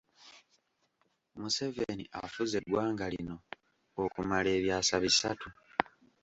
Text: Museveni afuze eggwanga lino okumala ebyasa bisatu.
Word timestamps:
Museveni 1.41 2.05
afuze 2.25 2.53
eggwanga 2.59 3.05
lino 3.13 3.35
okumala 4.03 4.49
ebyasa 4.57 4.95
bisatu. 5.03 5.47